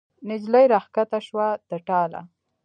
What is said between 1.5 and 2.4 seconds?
د ټاله